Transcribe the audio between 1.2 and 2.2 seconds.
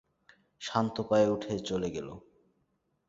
উঠে চলে গেল।